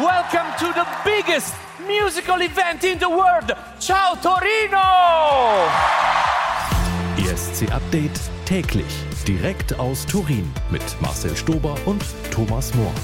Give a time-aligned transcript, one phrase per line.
[0.00, 1.54] Welcome to the biggest
[1.86, 3.54] musical event in the world.
[3.78, 4.78] Ciao Torino!
[7.18, 8.86] ESC Update täglich
[9.28, 12.94] direkt aus Turin mit Marcel Stober und Thomas Mohr.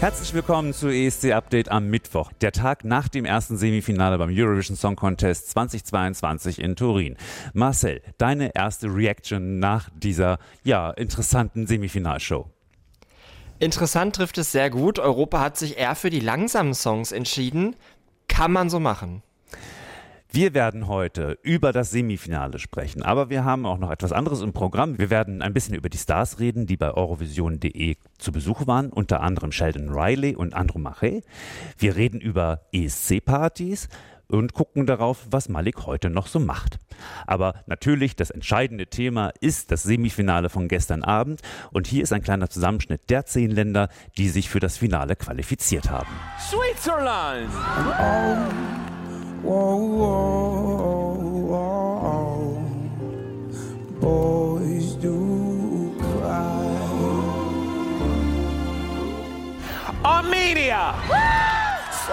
[0.00, 4.76] Herzlich willkommen zu ESC Update am Mittwoch, der Tag nach dem ersten Semifinale beim Eurovision
[4.76, 7.16] Song Contest 2022 in Turin.
[7.54, 12.51] Marcel, deine erste Reaction nach dieser ja interessanten Semifinalshow.
[13.62, 14.98] Interessant trifft es sehr gut.
[14.98, 17.76] Europa hat sich eher für die langsamen Songs entschieden.
[18.26, 19.22] Kann man so machen.
[20.32, 24.52] Wir werden heute über das Semifinale sprechen, aber wir haben auch noch etwas anderes im
[24.52, 24.98] Programm.
[24.98, 29.20] Wir werden ein bisschen über die Stars reden, die bei Eurovision.de zu Besuch waren, unter
[29.20, 31.22] anderem Sheldon Riley und Andromache.
[31.78, 33.88] Wir reden über ESC-Partys
[34.32, 36.78] und gucken darauf, was Malik heute noch so macht.
[37.26, 42.22] Aber natürlich, das entscheidende Thema ist das Semifinale von gestern Abend und hier ist ein
[42.22, 46.08] kleiner Zusammenschnitt der zehn Länder, die sich für das Finale qualifiziert haben.
[46.40, 47.50] Switzerland!
[49.42, 51.16] Whoa, whoa,
[51.50, 52.62] whoa,
[54.00, 56.72] boys do cry.
[60.02, 60.94] Armenia!
[62.06, 62.12] So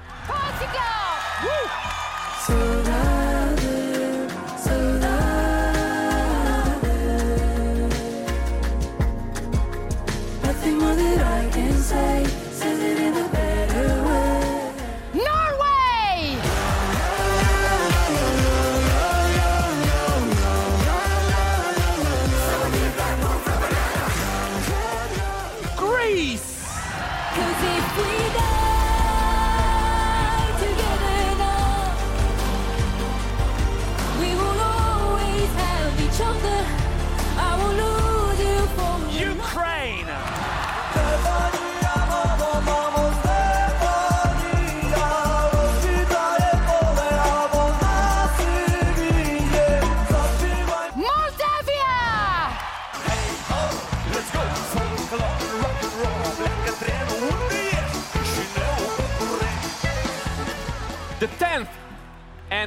[1.41, 3.20] Portugal!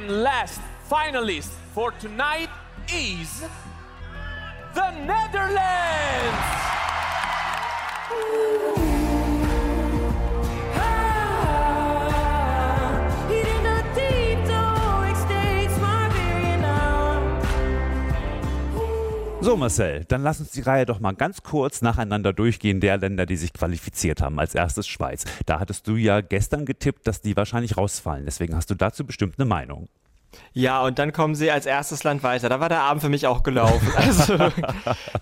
[0.05, 2.49] And last finalist for tonight
[2.93, 3.41] is
[4.75, 6.64] the Netherlands!
[19.45, 23.27] So Marcel, dann lass uns die Reihe doch mal ganz kurz nacheinander durchgehen der Länder,
[23.27, 24.39] die sich qualifiziert haben.
[24.39, 25.23] Als erstes Schweiz.
[25.45, 28.25] Da hattest du ja gestern getippt, dass die wahrscheinlich rausfallen.
[28.25, 29.87] Deswegen hast du dazu bestimmt eine Meinung.
[30.53, 32.49] Ja, und dann kommen sie als erstes Land weiter.
[32.49, 33.91] Da war der Abend für mich auch gelaufen.
[34.05, 34.51] Also,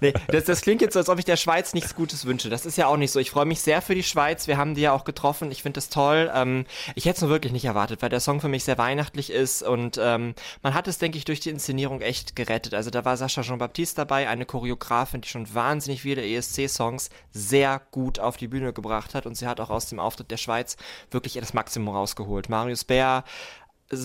[0.01, 2.49] nee, das, das klingt jetzt so, als ob ich der Schweiz nichts Gutes wünsche.
[2.49, 3.19] Das ist ja auch nicht so.
[3.19, 4.47] Ich freue mich sehr für die Schweiz.
[4.47, 5.51] Wir haben die ja auch getroffen.
[5.51, 6.31] Ich finde das toll.
[6.33, 6.65] Ähm,
[6.95, 9.63] ich hätte es nur wirklich nicht erwartet, weil der Song für mich sehr weihnachtlich ist
[9.63, 12.73] und ähm, man hat es, denke ich, durch die Inszenierung echt gerettet.
[12.73, 18.19] Also da war Sascha Jean-Baptiste dabei, eine Choreografin, die schon wahnsinnig viele ESC-Songs sehr gut
[18.19, 20.77] auf die Bühne gebracht hat und sie hat auch aus dem Auftritt der Schweiz
[21.11, 22.49] wirklich das Maximum rausgeholt.
[22.49, 23.23] Marius Bär,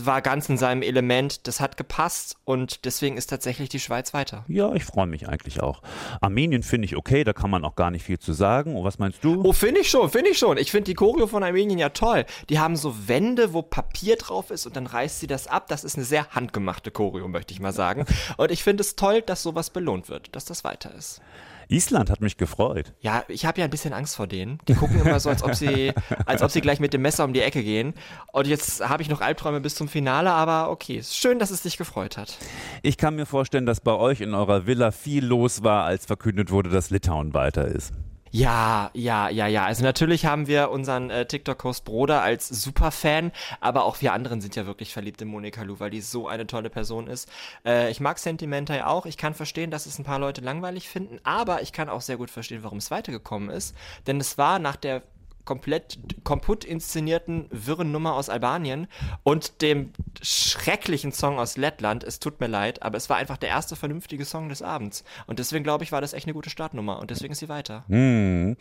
[0.07, 4.45] war ganz in seinem Element, das hat gepasst und deswegen ist tatsächlich die Schweiz weiter.
[4.49, 5.83] Ja, ich freue mich eigentlich auch.
[6.21, 8.77] Armenien finde ich okay, da kann man auch gar nicht viel zu sagen.
[8.77, 9.43] Und was meinst du?
[9.45, 10.59] Oh, finde ich schon, finde ich schon.
[10.59, 12.25] Ich finde die Choreo von Armenien ja toll.
[12.49, 15.69] Die haben so Wände, wo Papier drauf ist und dann reißt sie das ab.
[15.69, 18.05] Das ist eine sehr handgemachte Choreo, möchte ich mal sagen.
[18.37, 21.21] Und ich finde es toll, dass sowas belohnt wird, dass das weiter ist.
[21.69, 22.95] Island hat mich gefreut.
[23.01, 24.59] Ja, ich habe ja ein bisschen Angst vor denen.
[24.69, 25.93] Die gucken immer so, als ob sie,
[26.27, 27.95] als ob sie gleich mit dem Messer um die Ecke gehen.
[28.33, 30.97] Und jetzt habe ich noch Albträume bis zum Finale, aber okay.
[30.97, 32.39] Ist schön, dass es dich gefreut hat.
[32.83, 36.51] Ich kann mir vorstellen, dass bei euch in eurer Villa viel los war, als verkündet
[36.51, 37.93] wurde, dass Litauen weiter ist.
[38.31, 39.65] Ja, ja, ja, ja.
[39.65, 44.57] Also natürlich haben wir unseren äh, TikTok-Host Broder als Superfan, aber auch wir anderen sind
[44.57, 47.29] ja wirklich verliebt in Monika Lu, weil die so eine tolle Person ist.
[47.65, 49.07] Äh, ich mag Sentimental auch.
[49.07, 52.17] Ich kann verstehen, dass es ein paar Leute langweilig finden, aber ich kann auch sehr
[52.17, 53.75] gut verstehen, warum es weitergekommen ist.
[54.07, 55.03] Denn es war nach der
[55.49, 58.87] komplett kaputt inszenierten wirren Nummer aus Albanien
[59.23, 62.05] und dem schrecklichen Song aus Lettland.
[62.05, 65.05] Es tut mir leid, aber es war einfach der erste vernünftige Song des Abends.
[65.27, 67.85] Und deswegen glaube ich, war das echt eine gute Startnummer und deswegen ist sie weiter.
[67.89, 68.59] Hm.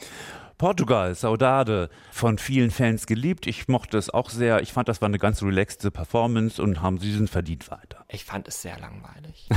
[0.58, 3.48] Portugal, Saudade, von vielen Fans geliebt.
[3.48, 4.62] Ich mochte es auch sehr.
[4.62, 7.97] Ich fand, das war eine ganz relaxte Performance und haben sie sind verdient weiter.
[8.10, 9.50] Ich fand es sehr langweilig.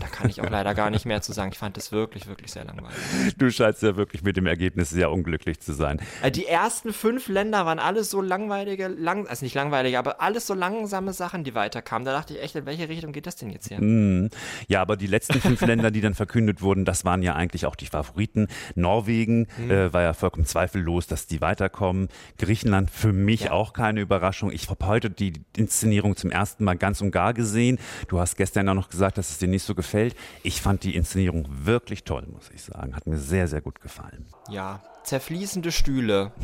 [0.00, 1.50] da kann ich auch leider gar nicht mehr zu sagen.
[1.52, 2.96] Ich fand es wirklich, wirklich sehr langweilig.
[3.36, 6.00] Du scheinst ja wirklich mit dem Ergebnis sehr unglücklich zu sein.
[6.22, 10.46] Äh, Die ersten fünf Länder waren alles so langweilige, lang, also nicht langweilige, aber alles
[10.46, 12.06] so langsame Sachen, die weiterkamen.
[12.06, 13.78] Da dachte ich echt, in welche Richtung geht das denn jetzt hier?
[13.78, 14.30] Mhm.
[14.68, 17.76] Ja, aber die letzten fünf Länder, die dann verkündet wurden, das waren ja eigentlich auch
[17.76, 18.48] die Favoriten.
[18.74, 22.08] Norwegen äh, war ja vollkommen zweifellos, dass die weiterkommen.
[22.38, 23.50] Griechenland für mich Ja.
[23.52, 24.50] auch keine Überraschung.
[24.50, 27.78] Ich habe heute die Inszenierung zum ersten Mal ganz und gar gesehen.
[28.06, 30.14] Du hast gestern ja noch gesagt, dass es dir nicht so gefällt.
[30.42, 32.94] Ich fand die Inszenierung wirklich toll, muss ich sagen.
[32.94, 34.26] Hat mir sehr, sehr gut gefallen.
[34.50, 36.32] Ja, zerfließende Stühle.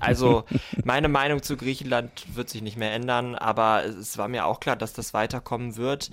[0.00, 0.44] Also,
[0.84, 4.76] meine Meinung zu Griechenland wird sich nicht mehr ändern, aber es war mir auch klar,
[4.76, 6.10] dass das weiterkommen wird,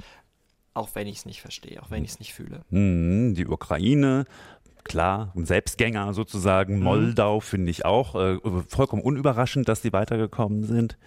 [0.74, 2.62] auch wenn ich es nicht verstehe, auch wenn ich es nicht fühle.
[2.69, 4.25] Mhm, die Ukraine,
[4.83, 6.80] klar, ein Selbstgänger sozusagen.
[6.80, 10.98] Moldau finde ich auch äh, vollkommen unüberraschend, dass die weitergekommen sind.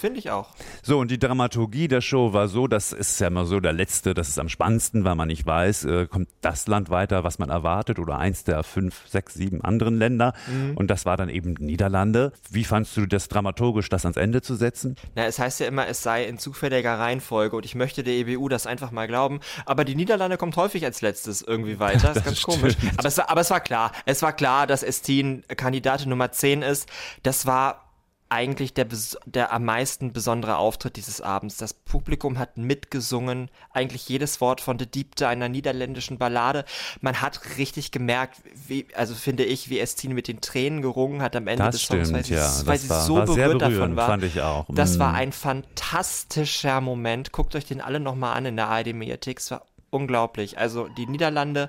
[0.00, 0.48] Finde ich auch.
[0.82, 4.14] So, und die Dramaturgie der Show war so, das ist ja immer so der letzte,
[4.14, 7.50] das ist am spannendsten, weil man nicht weiß, äh, kommt das Land weiter, was man
[7.50, 10.32] erwartet, oder eins der fünf, sechs, sieben anderen Länder.
[10.74, 12.32] Und das war dann eben Niederlande.
[12.50, 14.96] Wie fandst du das dramaturgisch, das ans Ende zu setzen?
[15.14, 18.48] Na, es heißt ja immer, es sei in zufälliger Reihenfolge und ich möchte der EBU
[18.48, 19.40] das einfach mal glauben.
[19.66, 22.14] Aber die Niederlande kommt häufig als letztes irgendwie weiter.
[22.14, 22.74] Das ist ganz komisch.
[22.96, 23.92] Aber es, war, aber es war klar.
[24.06, 26.88] Es war klar, dass Estin Kandidatin Nummer 10 ist.
[27.22, 27.89] Das war
[28.32, 28.86] eigentlich der,
[29.26, 31.56] der am meisten besondere Auftritt dieses Abends.
[31.56, 36.64] Das Publikum hat mitgesungen, eigentlich jedes Wort von De Diepte, einer niederländischen Ballade.
[37.00, 41.34] Man hat richtig gemerkt, wie, also finde ich, wie Estin mit den Tränen gerungen hat
[41.34, 42.66] am Ende Das des Songs, weil stimmt, sie, ja.
[42.66, 44.06] weil sie war- so war berührt davon war.
[44.06, 44.64] fand ich auch.
[44.68, 45.16] Das war Mm.
[45.16, 47.32] ein fantastischer Moment.
[47.32, 49.38] Guckt euch den alle nochmal an in der ARD-Mediathek.
[49.38, 50.56] Es war unglaublich.
[50.56, 51.68] Also die Niederlande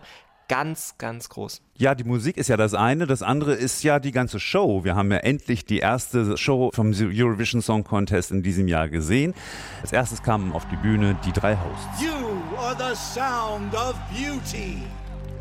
[0.52, 1.62] ganz, ganz groß.
[1.78, 4.84] Ja, die Musik ist ja das eine, das andere ist ja die ganze Show.
[4.84, 9.34] Wir haben ja endlich die erste Show vom Eurovision Song Contest in diesem Jahr gesehen.
[9.82, 12.02] Als erstes kamen auf die Bühne die drei Hosts.
[12.02, 14.84] You are the sound of beauty.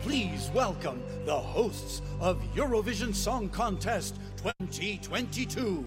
[0.01, 4.15] Please welcome the hosts of Eurovision Song Contest
[4.45, 5.85] 2022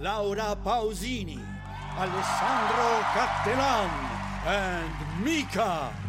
[0.00, 1.38] Laura Pausini,
[1.96, 3.88] Alessandro Cattelan,
[4.44, 6.07] and Mika.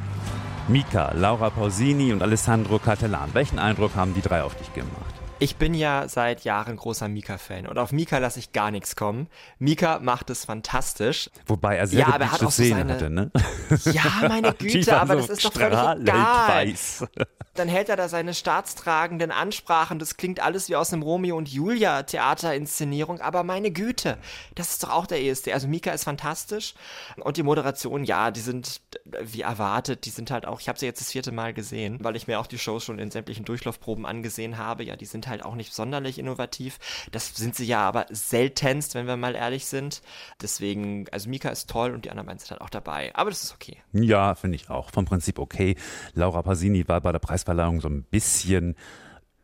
[0.69, 3.33] Mika, Laura Pausini und Alessandro Cattelan.
[3.33, 5.08] Welchen Eindruck haben die drei auf dich gemacht?
[5.41, 9.27] Ich bin ja seit Jahren großer Mika-Fan und auf Mika lasse ich gar nichts kommen.
[9.57, 11.30] Mika macht es fantastisch.
[11.47, 13.31] Wobei er sehr Ja, aber er hat auch so seine- hatte, ne?
[13.86, 16.47] Ja, meine Güte, aber so das ist doch völlig egal.
[16.50, 17.06] weiß.
[17.56, 20.00] Dann hält er da seine staatstragenden Ansprachen.
[20.00, 23.19] Das klingt alles wie aus einem Romeo und Julia Theaterinszenierung.
[23.19, 24.18] Aber meine Güte,
[24.56, 25.50] das ist doch auch der ESC.
[25.51, 26.74] Also Mika ist fantastisch.
[27.18, 28.80] Und die Moderation, ja, die sind
[29.21, 30.06] wie erwartet.
[30.06, 32.39] Die sind halt auch, ich habe sie jetzt das vierte Mal gesehen, weil ich mir
[32.39, 34.83] auch die Shows schon in sämtlichen Durchlaufproben angesehen habe.
[34.85, 36.78] Ja, die sind halt auch nicht sonderlich innovativ.
[37.12, 40.02] Das sind sie ja aber seltenst, wenn wir mal ehrlich sind.
[40.42, 43.12] Deswegen, also Mika ist toll und die anderen beiden sind halt auch dabei.
[43.16, 43.78] Aber das ist okay.
[43.94, 44.92] Ja, finde ich auch.
[44.92, 45.76] Vom Prinzip okay.
[46.14, 48.76] Laura Pausini war bei der Preisverleihung so ein bisschen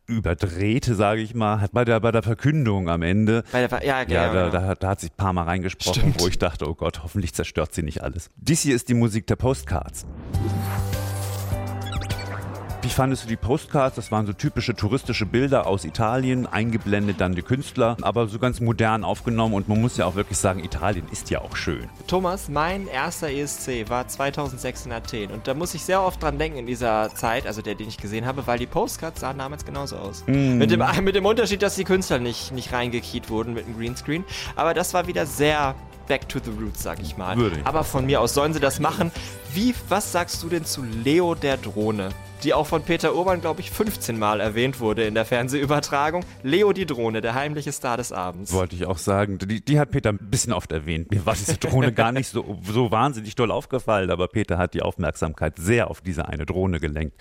[0.08, 3.44] überdrehte, sage ich mal, hat bei der, bei der Verkündung am Ende.
[3.52, 4.50] Bei der, ja, Ja, genau, da, genau.
[4.52, 6.22] da, hat- da hat sich ein paar Mal reingesprochen, Stimmt.
[6.22, 8.30] wo ich dachte, oh Gott, hoffentlich zerstört sie nicht alles.
[8.36, 10.06] Dies hier ist die Musik der Postcards.
[12.86, 13.96] Wie fandest du die Postcards?
[13.96, 18.60] Das waren so typische touristische Bilder aus Italien, eingeblendet dann die Künstler, aber so ganz
[18.62, 21.89] modern aufgenommen und man muss ja auch wirklich sagen, Italien ist ja auch schön.
[22.06, 26.38] Thomas, mein erster ESC war 2006 in Athen und da muss ich sehr oft dran
[26.38, 29.65] denken in dieser Zeit, also der, den ich gesehen habe, weil die Postcards sahen damals
[29.65, 30.24] genauso aus.
[30.27, 34.24] Mit, dem, mit dem Unterschied, dass die Künstler nicht, nicht reingekiet wurden mit dem Greenscreen,
[34.56, 35.74] aber das war wieder sehr
[36.08, 37.36] back to the roots, sag ich mal.
[37.36, 37.65] Würde ich.
[37.65, 39.12] Aber von mir aus sollen sie das machen.
[39.56, 42.10] Wie, was sagst du denn zu Leo der Drohne?
[42.44, 46.24] Die auch von Peter Urban, glaube ich, 15 Mal erwähnt wurde in der Fernsehübertragung.
[46.44, 48.51] Leo die Drohne, der heimliche Star des Abends.
[48.54, 49.39] Wollte ich auch sagen.
[49.39, 51.10] Die, die hat Peter ein bisschen oft erwähnt.
[51.12, 54.82] Mir war diese Drohne gar nicht so, so wahnsinnig doll aufgefallen, aber Peter hat die
[54.82, 57.20] Aufmerksamkeit sehr auf diese eine Drohne gelenkt,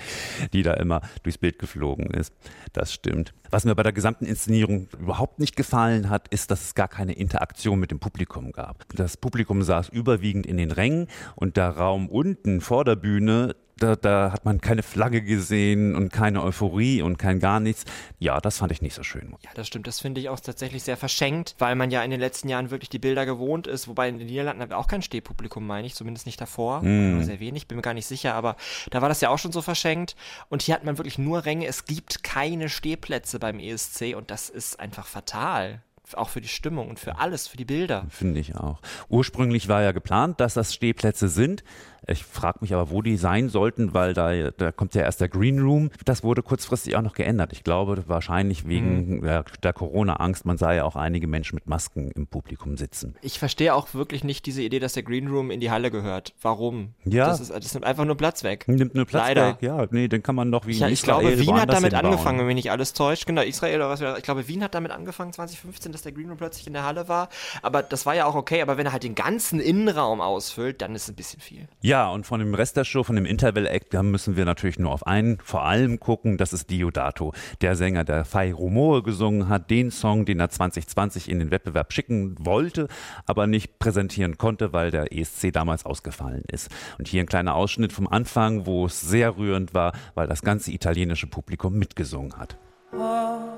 [0.52, 2.32] die da immer durchs Bild geflogen ist.
[2.72, 3.32] Das stimmt.
[3.50, 7.12] Was mir bei der gesamten Inszenierung überhaupt nicht gefallen hat, ist, dass es gar keine
[7.12, 8.84] Interaktion mit dem Publikum gab.
[8.94, 11.06] Das Publikum saß überwiegend in den Rängen
[11.36, 16.12] und der Raum unten vor der Bühne, da, da hat man keine Flagge gesehen und
[16.12, 17.84] keine Euphorie und kein gar nichts.
[18.18, 19.34] Ja, das fand ich nicht so schön.
[19.42, 19.86] Ja, das stimmt.
[19.86, 22.88] Das finde ich auch tatsächlich sehr verschenkt, weil man ja in den letzten Jahren wirklich
[22.88, 23.88] die Bilder gewohnt ist.
[23.88, 26.80] Wobei in den Niederlanden haben wir auch kein Stehpublikum, meine ich, zumindest nicht davor.
[26.80, 28.56] Oder Sehr wenig, bin mir gar nicht sicher, aber
[28.90, 30.14] da war das ja auch schon so verschenkt.
[30.48, 31.66] Und hier hat man wirklich nur Ränge.
[31.66, 35.82] Es gibt keine Stehplätze beim ESC und das ist einfach fatal.
[36.12, 38.04] Auch für die Stimmung und für alles, für die Bilder.
[38.10, 38.80] Finde ich auch.
[39.08, 41.64] Ursprünglich war ja geplant, dass das Stehplätze sind.
[42.06, 45.28] Ich frage mich aber, wo die sein sollten, weil da, da kommt ja erst der
[45.28, 45.90] Green Room.
[46.04, 47.52] Das wurde kurzfristig auch noch geändert.
[47.52, 49.22] Ich glaube, wahrscheinlich wegen Mhm.
[49.22, 50.44] der, der Corona-Angst.
[50.44, 53.14] Man sah ja auch einige Menschen mit Masken im Publikum sitzen.
[53.22, 56.34] Ich verstehe auch wirklich nicht diese Idee, dass der Green Room in die Halle gehört.
[56.42, 56.94] Warum?
[57.04, 57.26] Ja.
[57.28, 58.64] Das, ist, das nimmt einfach nur Platz weg.
[58.68, 59.48] Nimmt nur Platz Leider.
[59.48, 59.56] weg.
[59.62, 62.38] Ja, nee, den kann man doch wie Ja, ich Israel glaube, Wien hat damit angefangen,
[62.38, 63.26] wenn mich nicht alles täuscht.
[63.26, 64.00] Genau, Israel oder was.
[64.18, 67.08] Ich glaube, Wien hat damit angefangen, 2015, dass der Green Room plötzlich in der Halle
[67.08, 67.28] war.
[67.62, 68.62] Aber das war ja auch okay.
[68.62, 71.68] Aber wenn er halt den ganzen Innenraum ausfüllt, dann ist es ein bisschen viel.
[71.80, 74.92] Ja, und von dem Rest der Show, von dem Interval-Act, da müssen wir natürlich nur
[74.92, 76.36] auf einen vor allem gucken.
[76.36, 81.30] Das ist Diodato, der Sänger, der Fai Rumore gesungen hat, den Song, den er 2020
[81.30, 82.88] in den Wettbewerb schicken wollte,
[83.26, 86.68] aber nicht präsentieren konnte, weil der ESC damals ausgefallen ist.
[86.98, 90.72] Und hier ein kleiner Ausschnitt vom Anfang, wo es sehr rührend war, weil das ganze
[90.72, 92.58] italienische Publikum mitgesungen hat.
[92.92, 93.53] Ho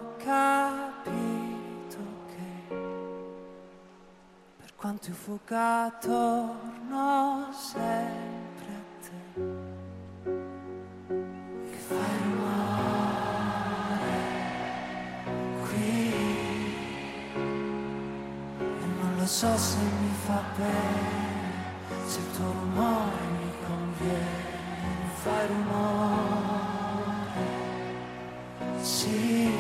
[4.77, 9.17] quanto io fuga torno sempre a te.
[11.71, 12.85] Che fai rumore
[15.63, 16.13] qui
[18.59, 24.45] e non lo so se mi fa bene, se il tuo rumore mi conviene.
[25.23, 26.95] Fai rumore,
[28.81, 29.51] sì,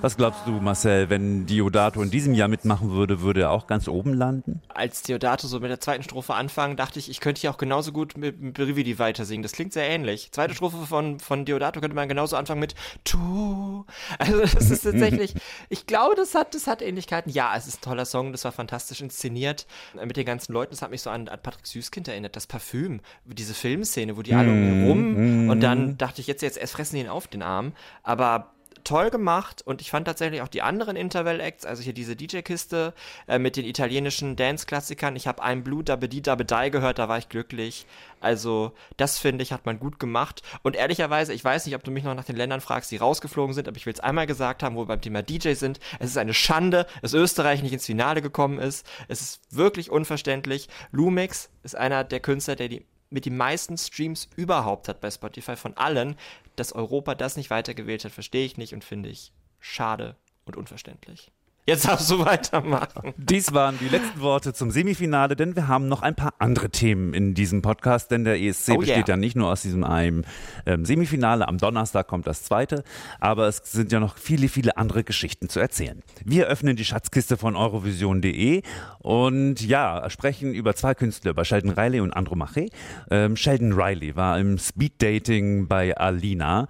[0.00, 3.86] Was glaubst du, Marcel, wenn Diodato in diesem Jahr mitmachen würde, würde er auch ganz
[3.86, 4.60] oben landen?
[4.68, 7.92] Als Deodato so mit der zweiten Strophe anfangen, dachte ich, ich könnte hier auch genauso
[7.92, 9.44] gut mit, mit Brividi weitersingen.
[9.44, 10.32] Das klingt sehr ähnlich.
[10.32, 12.74] Zweite Strophe von, von Deodato könnte man genauso anfangen mit
[13.04, 13.84] Tu.
[14.18, 15.34] Also das ist tatsächlich,
[15.68, 17.30] ich glaube, das hat, das hat Ähnlichkeiten.
[17.30, 20.70] Ja, es ist ein toller Song, das war fantastisch inszeniert äh, mit den ganzen Leuten.
[20.70, 22.34] Das hat mich so an, an Patrick Süßkind erinnert.
[22.34, 26.42] Das Parfüm, diese Filmszene, wo die alle um ihn rum und dann dachte ich, jetzt,
[26.42, 27.72] jetzt erst fressen die ihn auf den Arm.
[28.02, 28.54] Aber
[28.88, 32.94] toll gemacht und ich fand tatsächlich auch die anderen Interval-Acts, also hier diese DJ-Kiste
[33.26, 35.14] äh, mit den italienischen Dance-Klassikern.
[35.14, 37.86] Ich habe ein Blue Dabbe Di Dabbe Die gehört, da war ich glücklich.
[38.20, 40.42] Also das finde ich, hat man gut gemacht.
[40.62, 43.54] Und ehrlicherweise, ich weiß nicht, ob du mich noch nach den Ländern fragst, die rausgeflogen
[43.54, 45.80] sind, aber ich will es einmal gesagt haben, wo wir beim Thema DJ sind.
[45.98, 48.86] Es ist eine Schande, dass Österreich nicht ins Finale gekommen ist.
[49.08, 50.70] Es ist wirklich unverständlich.
[50.92, 55.56] Lumix ist einer der Künstler, der die mit den meisten Streams überhaupt hat bei Spotify
[55.56, 56.16] von allen,
[56.56, 61.30] dass Europa das nicht weitergewählt hat, verstehe ich nicht und finde ich schade und unverständlich.
[61.68, 63.12] Jetzt darfst du weitermachen.
[63.18, 67.12] Dies waren die letzten Worte zum Semifinale, denn wir haben noch ein paar andere Themen
[67.12, 69.08] in diesem Podcast, denn der ESC Oh besteht yeah.
[69.08, 70.24] ja nicht nur aus diesem einen
[70.64, 72.84] ähm, Semifinale, am Donnerstag kommt das zweite,
[73.20, 76.02] aber es sind ja noch viele, viele andere Geschichten zu erzählen.
[76.24, 78.62] Wir öffnen die Schatzkiste von Eurovision.de
[79.00, 82.68] und ja, sprechen über zwei Künstler, über Sheldon Riley und Andromache.
[83.10, 86.66] Ähm, Sheldon Riley war im Speeddating bei Alina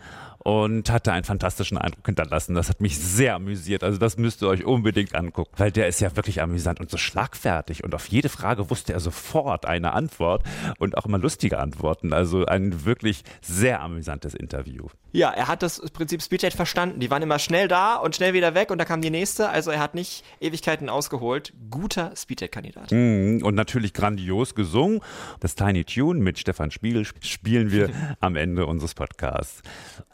[0.49, 2.55] und hatte einen fantastischen Eindruck hinterlassen.
[2.55, 3.85] Das hat mich sehr amüsiert.
[3.85, 6.97] Also das müsst ihr euch unbedingt angucken, weil der ist ja wirklich amüsant und so
[6.97, 10.43] schlagfertig und auf jede Frage wusste er sofort eine Antwort
[10.79, 12.15] und auch immer lustige Antworten.
[12.15, 14.87] Also ein wirklich sehr amüsantes Interview.
[15.13, 17.01] Ja, er hat das Prinzip Speeddate verstanden.
[17.01, 19.49] Die waren immer schnell da und schnell wieder weg und da kam die nächste.
[19.51, 21.53] Also er hat nicht Ewigkeiten ausgeholt.
[21.71, 22.91] Guter Speeddate-Kandidat.
[22.93, 25.01] Mhm, Und natürlich grandios gesungen.
[25.41, 27.91] Das Tiny Tune mit Stefan Spiegel sp- spielen wir
[28.21, 29.63] am Ende unseres Podcasts.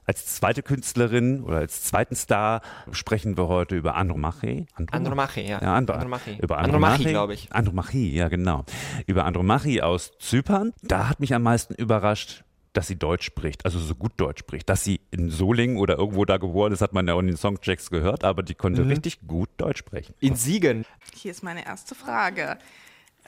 [0.06, 2.60] Als zweite Künstlerin oder als zweiten Star
[2.92, 4.66] sprechen wir heute über Andromache.
[4.90, 5.60] Andromache, ja.
[5.60, 6.38] Ja, Andro Andromache.
[6.40, 7.52] Über Andromache, glaube ich.
[7.52, 8.64] Andromache, ja genau.
[9.06, 10.72] Über Andromache aus Zypern.
[10.82, 14.68] Da hat mich am meisten überrascht, dass sie Deutsch spricht, also so gut Deutsch spricht.
[14.68, 17.36] Dass sie in Solingen oder irgendwo da geboren ist, hat man ja auch in den
[17.36, 20.14] Songchecks gehört, aber die konnte richtig gut Deutsch sprechen.
[20.20, 20.84] In Siegen.
[21.14, 22.58] Hier ist meine erste Frage.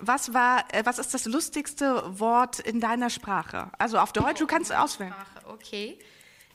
[0.00, 3.70] Was war, äh, was ist das lustigste Wort in deiner Sprache?
[3.78, 5.12] Also auf Deutsch, du kannst auswählen.
[5.12, 5.98] Sprache, okay.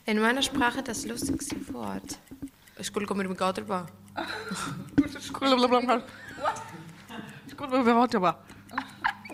[0.04, 2.18] In meiner Sprache das lustigste Wort.
[2.78, 3.86] Ich will kommen mit dem Gauterbau.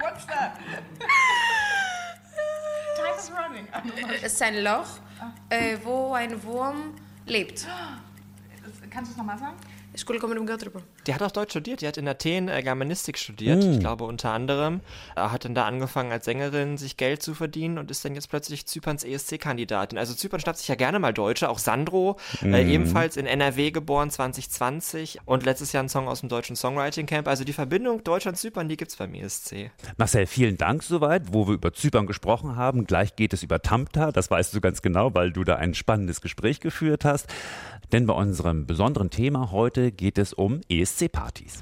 [0.00, 0.58] What's that?
[2.96, 3.66] Time is running.
[4.22, 4.98] Es ist ein Loch,
[5.48, 6.94] äh, wo ein Wurm
[7.26, 7.66] lebt.
[8.90, 9.56] Kannst du es nochmal sagen?
[9.94, 10.82] Ich will kommen mit dem Gauterbau.
[11.08, 11.80] Die hat auch Deutsch studiert.
[11.80, 13.72] Die hat in Athen äh, Germanistik studiert, Hm.
[13.72, 14.80] ich glaube unter anderem.
[15.16, 18.28] Äh, hat dann da angefangen als Sängerin sich Geld zu verdienen und ist dann jetzt
[18.28, 19.98] plötzlich Zyperns ESC-Kandidatin.
[19.98, 21.48] Also Zypern schnappt sich ja gerne mal Deutsche.
[21.48, 22.52] Auch Sandro, Hm.
[22.54, 27.06] äh, ebenfalls in NRW geboren 2020 und letztes Jahr ein Song aus dem deutschen Songwriting
[27.06, 27.26] Camp.
[27.26, 29.70] Also die Verbindung Deutschland-Zypern, die gibt's beim ESC.
[29.96, 32.86] Marcel, vielen Dank soweit, wo wir über Zypern gesprochen haben.
[32.86, 36.20] Gleich geht es über Tamta, das weißt du ganz genau, weil du da ein spannendes
[36.20, 37.28] Gespräch geführt hast.
[37.92, 41.60] Denn bei unserem besonderen Thema heute geht es um E ESC-Partys.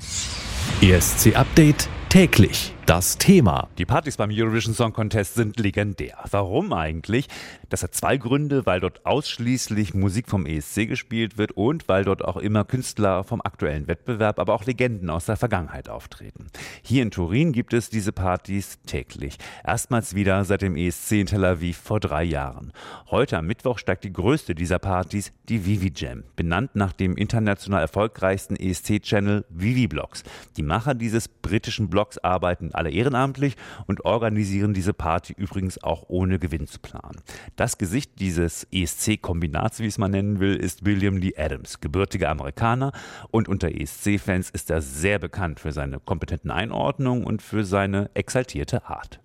[0.80, 3.68] ESC Update Täglich das Thema.
[3.78, 6.18] Die Partys beim Eurovision Song Contest sind legendär.
[6.30, 7.26] Warum eigentlich?
[7.68, 12.24] Das hat zwei Gründe, weil dort ausschließlich Musik vom ESC gespielt wird und weil dort
[12.24, 16.46] auch immer Künstler vom aktuellen Wettbewerb, aber auch Legenden aus der Vergangenheit auftreten.
[16.80, 19.36] Hier in Turin gibt es diese Partys täglich.
[19.66, 22.72] Erstmals wieder seit dem ESC in Tel Aviv vor drei Jahren.
[23.10, 27.80] Heute am Mittwoch steigt die größte dieser Partys, die Vivi Jam, benannt nach dem international
[27.80, 30.22] erfolgreichsten ESC-Channel Vivi Blogs.
[30.56, 36.38] Die Macher dieses britischen Blogs arbeiten alle ehrenamtlich und organisieren diese Party übrigens auch ohne
[36.38, 37.20] Gewinn zu planen.
[37.56, 42.92] Das Gesicht dieses ESC-Kombinats, wie es man nennen will, ist William Lee Adams, gebürtiger Amerikaner
[43.30, 48.86] und unter ESC-Fans ist er sehr bekannt für seine kompetenten Einordnungen und für seine exaltierte
[48.86, 49.20] Art.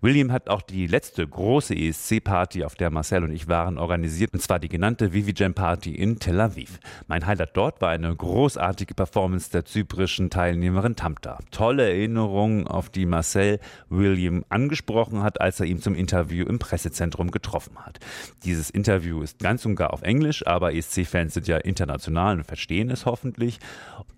[0.00, 4.40] William hat auch die letzte große ESC-Party, auf der Marcel und ich waren, organisiert, und
[4.40, 6.78] zwar die genannte Vivi Jam Party in Tel Aviv.
[7.06, 11.38] Mein Highlight dort war eine großartige Performance der zyprischen Teilnehmerin Tamta.
[11.50, 17.30] Tolle Erinnerungen auf die Marcel William angesprochen hat, als er ihn zum Interview im Pressezentrum
[17.30, 18.00] getroffen hat.
[18.44, 22.90] Dieses Interview ist ganz und gar auf Englisch, aber ESC-Fans sind ja international und verstehen
[22.90, 23.58] es hoffentlich.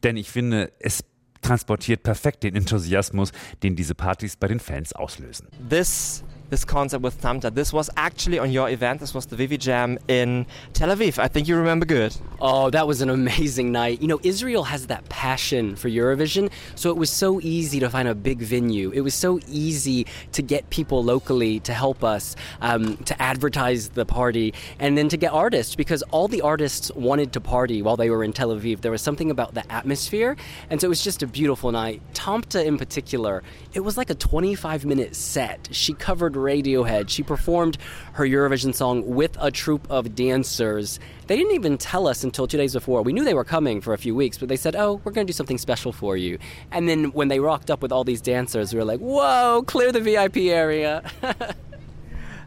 [0.02, 1.04] Denn ich finde, es
[1.42, 5.48] transportiert perfekt den Enthusiasmus, den diese Partys bei den Fans auslösen.
[5.68, 7.50] This this concept with Tamta.
[7.50, 9.00] This was actually on your event.
[9.00, 11.18] This was the Vivi Jam in Tel Aviv.
[11.18, 12.16] I think you remember good.
[12.40, 14.02] Oh, that was an amazing night.
[14.02, 18.08] You know, Israel has that passion for Eurovision, so it was so easy to find
[18.08, 18.90] a big venue.
[18.90, 24.04] It was so easy to get people locally to help us, um, to advertise the
[24.04, 28.10] party, and then to get artists because all the artists wanted to party while they
[28.10, 28.80] were in Tel Aviv.
[28.80, 30.36] There was something about the atmosphere,
[30.70, 32.02] and so it was just a beautiful night.
[32.12, 35.68] Tamta, in particular, it was like a 25 minute set.
[35.70, 37.08] She covered Radiohead.
[37.08, 37.78] She performed
[38.14, 41.00] her Eurovision song with a troupe of dancers.
[41.26, 43.02] They didn't even tell us until two days before.
[43.02, 45.26] We knew they were coming for a few weeks, but they said, Oh, we're going
[45.26, 46.38] to do something special for you.
[46.70, 49.92] And then when they rocked up with all these dancers, we were like, Whoa, clear
[49.92, 51.02] the VIP area.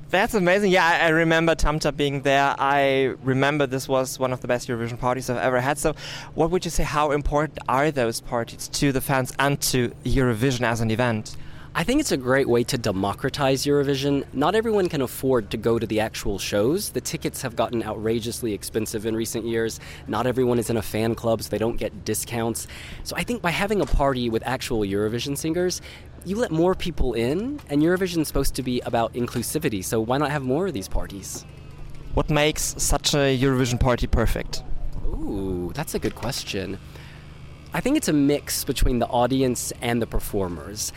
[0.10, 0.72] That's amazing.
[0.72, 2.56] Yeah, I, I remember Tamta being there.
[2.58, 5.78] I remember this was one of the best Eurovision parties I've ever had.
[5.78, 5.96] So,
[6.34, 6.84] what would you say?
[6.84, 11.36] How important are those parties to the fans and to Eurovision as an event?
[11.78, 14.26] I think it's a great way to democratize Eurovision.
[14.34, 16.90] Not everyone can afford to go to the actual shows.
[16.90, 19.80] The tickets have gotten outrageously expensive in recent years.
[20.08, 22.66] Not everyone is in a fan club, so they don't get discounts.
[23.04, 25.80] So I think by having a party with actual Eurovision singers,
[26.26, 30.18] you let more people in, and Eurovision is supposed to be about inclusivity, so why
[30.18, 31.46] not have more of these parties?
[32.16, 34.64] What makes such a Eurovision party perfect?
[35.06, 36.80] Ooh, that's a good question.
[37.72, 40.92] I think it's a mix between the audience and the performers.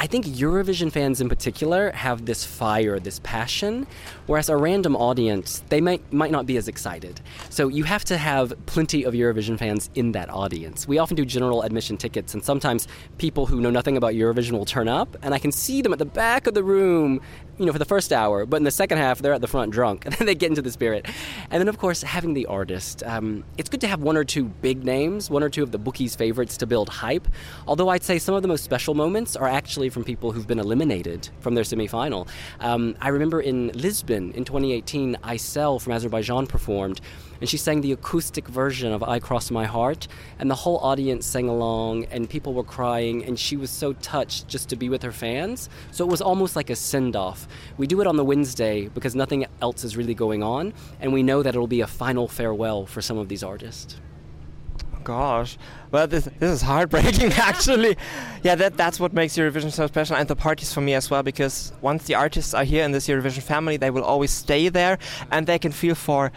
[0.00, 3.86] I think Eurovision fans in particular have this fire, this passion,
[4.26, 7.20] whereas a random audience, they might might not be as excited.
[7.50, 10.88] So you have to have plenty of Eurovision fans in that audience.
[10.88, 14.64] We often do general admission tickets and sometimes people who know nothing about Eurovision will
[14.64, 17.20] turn up and I can see them at the back of the room,
[17.60, 19.70] you know, for the first hour, but in the second half they're at the front
[19.70, 21.06] drunk and then they get into the spirit.
[21.50, 23.02] And then of course having the artist.
[23.04, 25.78] Um, it's good to have one or two big names, one or two of the
[25.78, 27.28] bookies' favorites to build hype.
[27.66, 30.58] Although I'd say some of the most special moments are actually from people who've been
[30.58, 32.28] eliminated from their semifinal.
[32.60, 37.02] Um, I remember in Lisbon in 2018, Aysel from Azerbaijan performed,
[37.40, 41.26] and she sang the acoustic version of I Cross My Heart, and the whole audience
[41.26, 45.02] sang along, and people were crying, and she was so touched just to be with
[45.02, 45.68] her fans.
[45.90, 47.48] So it was almost like a send off.
[47.76, 51.22] We do it on the Wednesday because nothing else is really going on, and we
[51.22, 53.96] know that it'll be a final farewell for some of these artists
[55.04, 55.58] gosh.
[55.90, 57.96] Well, this this is heartbreaking, actually.
[58.42, 61.22] yeah, that that's what makes Eurovision so special, and the parties for me as well.
[61.22, 64.98] Because once the artists are here in this Eurovision family, they will always stay there,
[65.30, 66.32] and they can feel for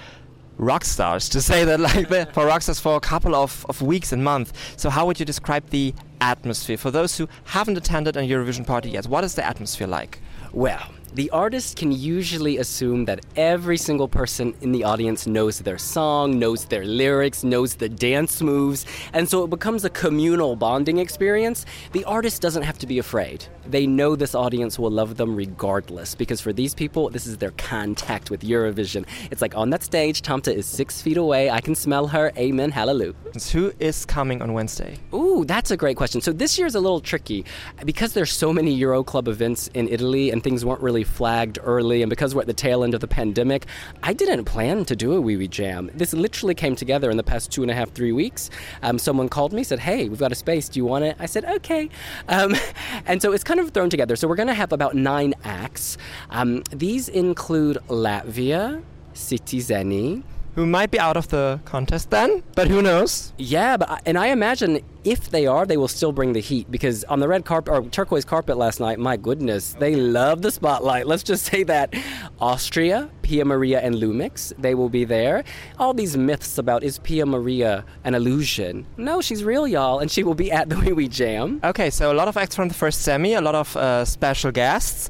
[0.57, 3.81] rock stars to say that like that for rock stars for a couple of, of
[3.81, 4.53] weeks and months.
[4.77, 8.89] So how would you describe the atmosphere for those who haven't attended a Eurovision party
[8.91, 9.05] yet?
[9.07, 10.19] What is the atmosphere like?
[10.51, 15.77] Well, the artist can usually assume that every single person in the audience knows their
[15.77, 20.97] song, knows their lyrics, knows the dance moves, and so it becomes a communal bonding
[20.97, 21.65] experience.
[21.91, 23.45] The artist doesn't have to be afraid.
[23.67, 27.51] They know this audience will love them regardless, because for these people, this is their
[27.51, 29.05] contact with Eurovision.
[29.29, 31.49] It's like on that stage, Tamta is six feet away.
[31.49, 32.31] I can smell her.
[32.37, 32.71] Amen.
[32.71, 33.13] Hallelujah.
[33.51, 34.97] Who is coming on Wednesday?
[35.13, 36.21] Ooh, that's a great question.
[36.21, 37.45] So this year's a little tricky
[37.85, 42.01] because there's so many Euro Club events in Italy and things weren't really flagged early,
[42.01, 43.65] and because we're at the tail end of the pandemic,
[44.01, 45.89] I didn't plan to do a Wee Wee Jam.
[45.93, 48.49] This literally came together in the past two and a half, three weeks.
[48.81, 50.69] Um, someone called me, said, "Hey, we've got a space.
[50.69, 51.89] Do you want it?" I said, "Okay,"
[52.27, 52.55] um,
[53.05, 54.15] and so it's kind of thrown together.
[54.15, 55.97] So we're going to have about nine acts.
[56.29, 60.23] Um, these include Latvia, Citizeni,
[60.55, 63.33] who might be out of the contest then, but who knows?
[63.37, 66.69] Yeah, but I, and I imagine if they are, they will still bring the heat
[66.71, 70.51] because on the red carpet or turquoise carpet last night, my goodness, they love the
[70.51, 71.07] spotlight.
[71.13, 71.93] Let's just say that
[72.39, 75.43] Austria, Pia Maria, and Lumix, they will be there.
[75.79, 78.85] All these myths about is Pia Maria an illusion?
[78.97, 81.59] No, she's real, y'all, and she will be at the Wee Wee Jam.
[81.63, 84.51] Okay, so a lot of acts from the first semi, a lot of uh, special
[84.51, 85.09] guests.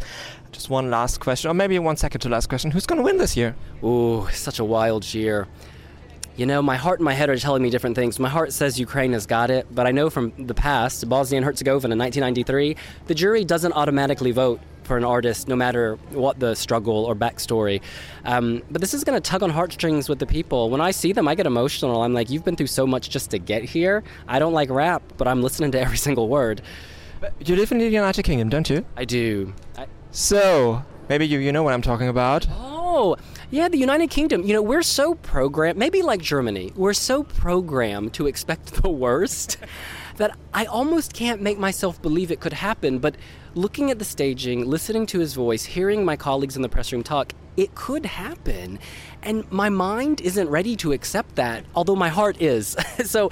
[0.53, 2.69] Just one last question, or maybe one second to last question.
[2.71, 3.55] Who's going to win this year?
[3.83, 5.47] Ooh, such a wild year.
[6.35, 8.19] You know, my heart and my head are telling me different things.
[8.19, 11.45] My heart says Ukraine has got it, but I know from the past, Bosnia and
[11.45, 12.75] Herzegovina in 1993,
[13.07, 17.81] the jury doesn't automatically vote for an artist no matter what the struggle or backstory.
[18.25, 20.69] Um, but this is going to tug on heartstrings with the people.
[20.69, 22.03] When I see them, I get emotional.
[22.03, 24.03] I'm like, you've been through so much just to get here.
[24.27, 26.61] I don't like rap, but I'm listening to every single word.
[27.19, 28.85] But you live in the United Kingdom, don't you?
[28.97, 29.53] I do.
[29.77, 32.45] I, So, maybe you, you know what I'm talking about.
[32.51, 33.17] Oh,
[33.49, 34.43] yeah, the United Kingdom.
[34.43, 39.57] You know, we're so programmed, maybe like Germany, we're so programmed to expect the worst
[40.17, 42.99] that I almost can't make myself believe it could happen.
[42.99, 43.15] But
[43.55, 47.01] looking at the staging, listening to his voice, hearing my colleagues in the press room
[47.01, 48.77] talk, it could happen.
[49.23, 52.77] And my mind isn't ready to accept that, although my heart is.
[53.03, 53.31] so,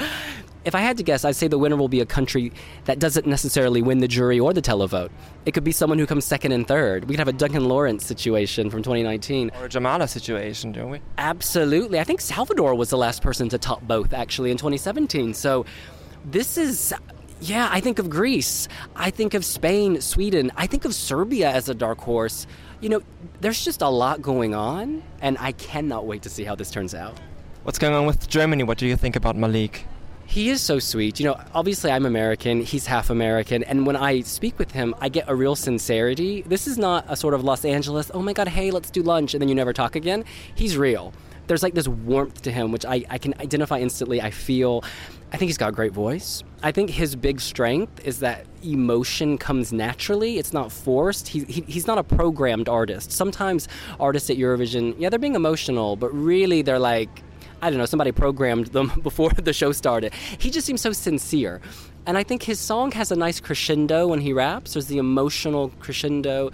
[0.64, 2.52] if I had to guess, I'd say the winner will be a country
[2.86, 5.10] that doesn't necessarily win the jury or the televote.
[5.46, 7.06] It could be someone who comes second and third.
[7.06, 9.52] We could have a Duncan Lawrence situation from 2019.
[9.60, 11.02] Or a Jamala situation, don't we?
[11.18, 12.00] Absolutely.
[12.00, 15.34] I think Salvador was the last person to top both, actually, in 2017.
[15.34, 15.66] So
[16.26, 16.94] this is.
[17.44, 18.68] Yeah, I think of Greece.
[18.96, 20.52] I think of Spain, Sweden.
[20.56, 22.46] I think of Serbia as a dark horse.
[22.82, 23.02] You know,
[23.40, 26.94] there's just a lot going on, and I cannot wait to see how this turns
[26.94, 27.20] out.
[27.64, 28.62] What's going on with Germany?
[28.62, 29.88] What do you think about Malik?
[30.32, 31.20] He is so sweet.
[31.20, 35.10] You know, obviously I'm American, he's half American, and when I speak with him, I
[35.10, 36.42] get a real sincerity.
[36.44, 39.34] This is not a sort of Los Angeles, oh my god, hey, let's do lunch,
[39.34, 40.24] and then you never talk again.
[40.56, 41.14] He's real.
[41.48, 44.22] There's like this warmth to him, which I, I can identify instantly.
[44.22, 44.86] I feel.
[45.34, 46.44] I think he's got a great voice.
[46.64, 50.38] I think his big strength is that emotion comes naturally.
[50.38, 51.28] It's not forced.
[51.28, 53.12] He, he, he's not a programmed artist.
[53.12, 53.68] Sometimes
[54.00, 57.22] artists at Eurovision, yeah, they're being emotional, but really they're like,
[57.62, 60.14] I don't know, somebody programmed them before the show started.
[60.40, 61.62] He just seems so sincere.
[62.06, 64.74] And I think his song has a nice crescendo when he raps.
[64.74, 66.52] There's the emotional crescendo.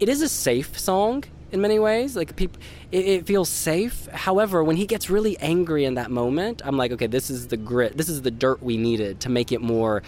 [0.00, 2.16] It is a safe song in many ways.
[2.16, 2.50] Like it,
[2.90, 4.06] it feels safe.
[4.08, 7.56] However, when he gets really angry in that moment, I'm like, okay, this is the
[7.56, 7.96] grit.
[7.96, 10.02] This is the dirt we needed to make it more,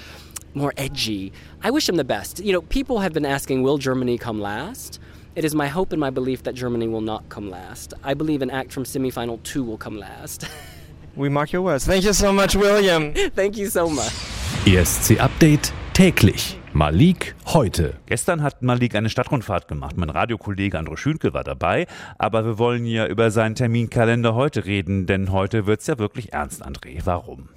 [0.55, 1.33] more edgy.
[1.63, 2.41] I wish him the best.
[2.41, 5.01] You know, people have been asking, will Germany come last?
[5.37, 7.95] It is my hope and my belief that Germany will not come last.
[8.03, 10.47] I believe an act from semifinal two will come last.
[11.17, 11.85] We mark your words.
[11.85, 13.13] Thank you so much, William.
[13.35, 14.13] Thank you so much.
[14.65, 16.57] ESC Update täglich.
[16.73, 17.95] Malik heute.
[18.07, 19.97] Gestern hat Malik eine Stadtrundfahrt gemacht.
[19.97, 21.87] Mein Radiokollege André Schünke war dabei.
[22.17, 26.65] Aber wir wollen ja über seinen Terminkalender heute reden, denn heute wird's ja wirklich ernst,
[26.65, 27.01] André.
[27.05, 27.49] Warum?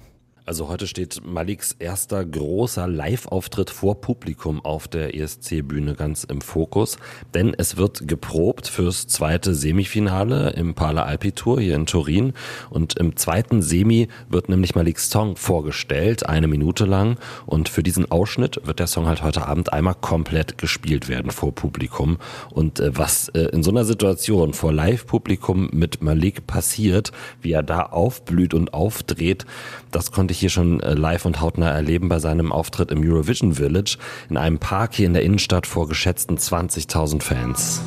[0.46, 6.98] Also heute steht Maliks erster großer Live-Auftritt vor Publikum auf der ESC-Bühne ganz im Fokus,
[7.32, 12.34] denn es wird geprobt fürs zweite Semifinale im Pala Alpi Tour hier in Turin.
[12.68, 17.16] Und im zweiten Semi wird nämlich Maliks Song vorgestellt, eine Minute lang.
[17.46, 21.54] Und für diesen Ausschnitt wird der Song halt heute Abend einmal komplett gespielt werden vor
[21.54, 22.18] Publikum.
[22.50, 27.62] Und äh, was äh, in so einer Situation vor Live-Publikum mit Malik passiert, wie er
[27.62, 29.46] da aufblüht und aufdreht,
[29.90, 33.54] das konnte ich hier schon äh, live und hautnah erleben bei seinem Auftritt im Eurovision
[33.54, 33.96] Village
[34.28, 37.80] in einem Park hier in der Innenstadt vor geschätzten 20.000 Fans.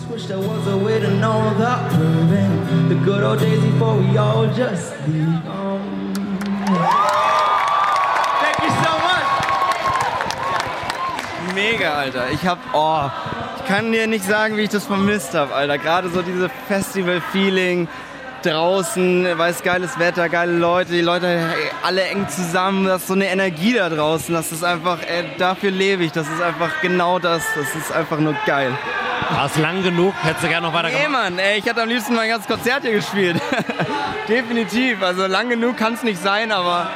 [11.53, 12.31] Mega, Alter.
[12.31, 13.09] Ich hab, oh,
[13.57, 15.77] ich kann dir nicht sagen, wie ich das vermisst habe, Alter.
[15.77, 17.87] Gerade so diese Festival-Feeling
[18.43, 21.41] draußen, weiß geiles Wetter, geile Leute, die Leute
[21.83, 25.71] alle eng zusammen, das ist so eine Energie da draußen, das ist einfach, ey, dafür
[25.71, 28.71] lebe ich, das ist einfach genau das, das ist einfach nur geil.
[29.29, 30.13] War es lang genug?
[30.23, 31.07] Hättest du gerne noch weiter Nee?
[31.07, 33.41] Mann, ey, ich hätte am liebsten mein ganzes Konzert hier gespielt.
[34.27, 36.89] Definitiv, also lang genug kann es nicht sein, aber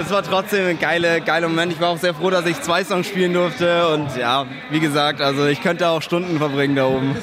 [0.00, 1.72] es war trotzdem ein geiler geile Moment.
[1.72, 5.20] Ich war auch sehr froh, dass ich zwei Songs spielen durfte und ja, wie gesagt,
[5.20, 7.16] also ich könnte auch Stunden verbringen da oben.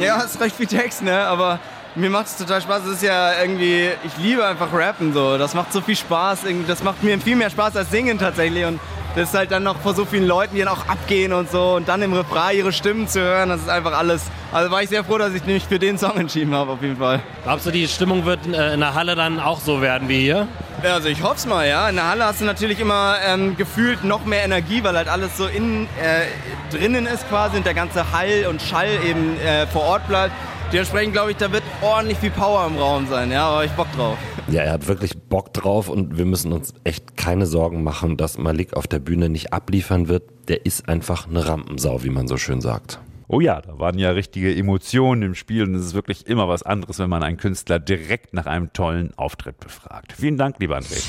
[0.00, 1.26] Ja, ist recht viel Text, ne?
[1.26, 1.58] Aber
[1.98, 2.84] mir macht es total Spaß.
[2.84, 5.36] Es ist ja irgendwie, ich liebe einfach Rappen so.
[5.36, 6.40] Das macht so viel Spaß.
[6.66, 8.64] Das macht mir viel mehr Spaß als Singen tatsächlich.
[8.64, 8.80] Und
[9.16, 11.74] das ist halt dann noch vor so vielen Leuten, die dann auch abgehen und so.
[11.74, 14.22] Und dann im Refrain ihre Stimmen zu hören, das ist einfach alles.
[14.52, 16.96] Also war ich sehr froh, dass ich mich für den Song entschieden habe, auf jeden
[16.96, 17.20] Fall.
[17.44, 20.46] Glaubst du, die Stimmung wird äh, in der Halle dann auch so werden wie hier?
[20.82, 21.88] Ja, Also ich hoff's mal, ja.
[21.88, 25.36] In der Halle hast du natürlich immer ähm, gefühlt noch mehr Energie, weil halt alles
[25.36, 26.26] so in, äh,
[26.74, 30.32] drinnen ist quasi und der ganze Hall und Schall eben äh, vor Ort bleibt.
[30.70, 33.90] Dementsprechend glaube ich, da wird ordentlich viel Power im Raum sein, ja, aber ich Bock
[33.96, 34.18] drauf.
[34.48, 38.36] Ja, er hat wirklich Bock drauf und wir müssen uns echt keine Sorgen machen, dass
[38.36, 40.24] Malik auf der Bühne nicht abliefern wird.
[40.48, 43.00] Der ist einfach eine Rampensau, wie man so schön sagt.
[43.28, 46.62] Oh ja, da waren ja richtige Emotionen im Spiel und es ist wirklich immer was
[46.62, 50.12] anderes, wenn man einen Künstler direkt nach einem tollen Auftritt befragt.
[50.18, 51.02] Vielen Dank, lieber André.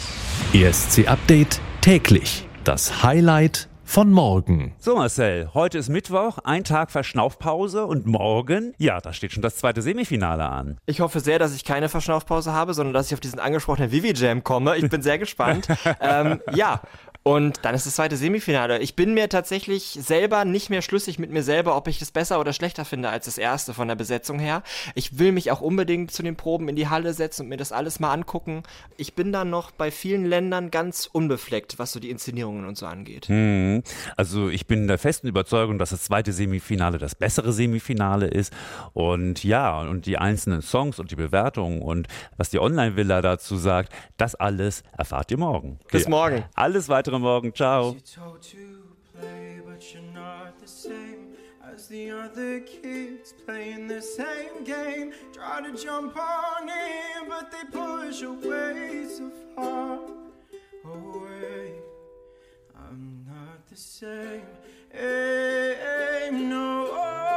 [0.53, 2.47] ESC Update täglich.
[2.63, 4.75] Das Highlight von morgen.
[4.77, 9.55] So Marcel, heute ist Mittwoch, ein Tag Verschnaufpause und morgen, ja, da steht schon das
[9.55, 10.77] zweite Semifinale an.
[10.85, 14.13] Ich hoffe sehr, dass ich keine Verschnaufpause habe, sondern dass ich auf diesen angesprochenen Vivi
[14.13, 14.77] Jam komme.
[14.77, 15.67] Ich bin sehr gespannt.
[16.01, 16.81] ähm, ja.
[17.23, 18.79] Und dann ist das zweite Semifinale.
[18.79, 22.39] Ich bin mir tatsächlich selber nicht mehr schlüssig mit mir selber, ob ich es besser
[22.39, 24.63] oder schlechter finde als das erste von der Besetzung her.
[24.95, 27.71] Ich will mich auch unbedingt zu den Proben in die Halle setzen und mir das
[27.71, 28.63] alles mal angucken.
[28.97, 32.85] Ich bin da noch bei vielen Ländern ganz unbefleckt, was so die Inszenierungen und so
[32.85, 33.27] angeht.
[33.27, 33.83] Hm.
[34.15, 38.53] Also ich bin der festen Überzeugung, dass das zweite Semifinale das bessere Semifinale ist.
[38.93, 43.91] Und ja, und die einzelnen Songs und die Bewertungen und was die Online-Villa dazu sagt,
[44.17, 45.79] das alles erfahrt ihr morgen.
[45.91, 46.45] Bis morgen.
[46.55, 47.51] Alles weitere morgen.
[47.53, 47.95] Ciao.
[51.75, 55.13] as the other kids playing the same game.
[55.31, 59.99] Try to jump on in, but they push away so far
[60.85, 61.73] away.
[62.75, 64.41] I'm not the same.
[66.49, 67.28] No,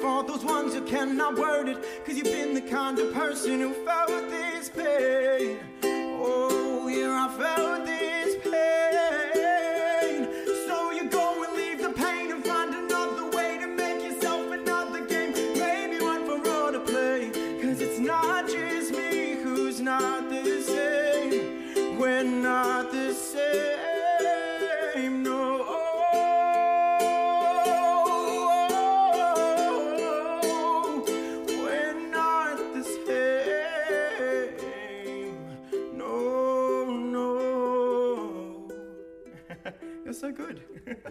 [0.00, 1.78] for those ones who cannot word it.
[2.04, 5.58] Cause you've been the kind of person who felt this pain.
[5.82, 7.97] Oh, yeah, I felt this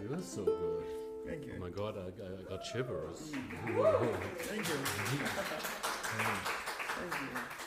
[0.02, 0.84] It was so good.
[1.26, 1.54] Thank you.
[1.56, 3.32] Oh my God, I, I, got shivers.
[3.32, 4.74] Thank you.
[6.98, 7.57] Thank you.